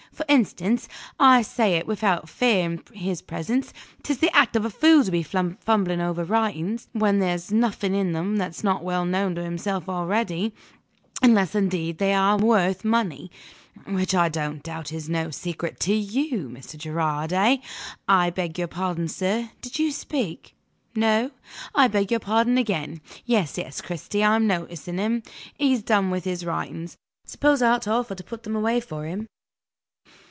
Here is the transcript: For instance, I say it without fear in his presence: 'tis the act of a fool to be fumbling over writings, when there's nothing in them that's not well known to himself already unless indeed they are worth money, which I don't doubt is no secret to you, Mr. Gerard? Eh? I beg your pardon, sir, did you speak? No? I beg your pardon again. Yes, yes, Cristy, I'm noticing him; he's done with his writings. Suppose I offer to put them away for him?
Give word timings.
For 0.13 0.25
instance, 0.35 0.87
I 1.19 1.41
say 1.41 1.73
it 1.77 1.87
without 1.87 2.29
fear 2.29 2.65
in 2.69 2.83
his 2.93 3.23
presence: 3.23 3.73
'tis 4.03 4.19
the 4.19 4.33
act 4.35 4.55
of 4.55 4.63
a 4.65 4.69
fool 4.69 5.03
to 5.03 5.09
be 5.09 5.23
fumbling 5.23 5.99
over 5.99 6.23
writings, 6.23 6.87
when 6.93 7.17
there's 7.19 7.51
nothing 7.51 7.95
in 7.95 8.11
them 8.11 8.37
that's 8.37 8.63
not 8.63 8.83
well 8.83 9.03
known 9.03 9.33
to 9.35 9.43
himself 9.43 9.89
already 9.89 10.53
unless 11.23 11.55
indeed 11.55 11.97
they 11.97 12.13
are 12.13 12.37
worth 12.37 12.85
money, 12.85 13.31
which 13.87 14.13
I 14.13 14.29
don't 14.29 14.61
doubt 14.61 14.93
is 14.93 15.09
no 15.09 15.31
secret 15.31 15.79
to 15.81 15.93
you, 15.93 16.49
Mr. 16.49 16.77
Gerard? 16.77 17.33
Eh? 17.33 17.57
I 18.07 18.29
beg 18.29 18.59
your 18.59 18.67
pardon, 18.67 19.07
sir, 19.07 19.49
did 19.61 19.79
you 19.79 19.91
speak? 19.91 20.53
No? 20.95 21.31
I 21.73 21.87
beg 21.87 22.11
your 22.11 22.19
pardon 22.21 22.57
again. 22.59 23.01
Yes, 23.25 23.57
yes, 23.57 23.81
Cristy, 23.81 24.23
I'm 24.25 24.45
noticing 24.45 24.97
him; 24.99 25.23
he's 25.57 25.81
done 25.81 26.11
with 26.11 26.25
his 26.25 26.45
writings. 26.45 26.95
Suppose 27.25 27.61
I 27.63 27.71
offer 27.79 28.13
to 28.13 28.23
put 28.23 28.43
them 28.43 28.55
away 28.55 28.79
for 28.79 29.05
him? 29.05 29.25